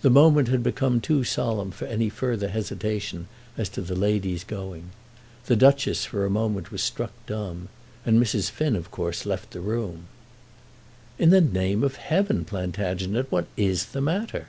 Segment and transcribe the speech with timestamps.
[0.00, 3.28] The moment had become too solemn for any further hesitation
[3.58, 4.88] as to the lady's going.
[5.48, 7.68] The Duchess for a moment was struck dumb,
[8.06, 8.50] and Mrs.
[8.50, 10.06] Finn, of course, left the room.
[11.18, 14.46] "In the name of heaven, Plantagenet, what is the matter?"